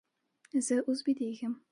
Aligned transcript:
زه 0.65 0.75
اوس 0.87 0.99
بېدېږم. 1.05 1.53